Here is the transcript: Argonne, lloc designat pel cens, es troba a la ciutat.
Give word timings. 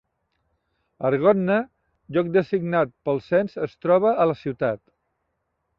Argonne, 1.09 1.57
lloc 2.17 2.33
designat 2.39 2.97
pel 3.09 3.23
cens, 3.29 3.57
es 3.69 3.79
troba 3.87 4.17
a 4.25 4.29
la 4.33 4.39
ciutat. 4.45 4.83